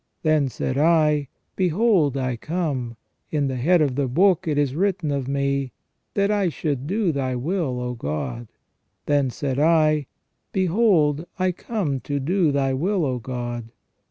Then 0.23 0.49
said 0.49 0.79
I: 0.79 1.27
Behold 1.55 2.17
I 2.17 2.35
come: 2.35 2.97
in 3.29 3.45
the 3.45 3.55
head 3.55 3.83
of 3.83 3.93
the 3.93 4.07
book 4.07 4.47
it 4.47 4.57
is 4.57 4.73
written 4.73 5.11
of 5.11 5.27
me: 5.27 5.73
That 6.15 6.31
I 6.31 6.49
should 6.49 6.87
do 6.87 7.11
Thy 7.11 7.35
will, 7.35 7.79
O 7.79 7.93
God.... 7.93 8.47
Then 9.05 9.29
said 9.29 9.59
I: 9.59 10.07
Behold 10.51 11.27
I 11.37 11.51
come 11.51 11.99
to 11.99 12.19
do 12.19 12.51
Thy 12.51 12.73
will, 12.73 13.05
O 13.05 13.19
God. 13.19 13.69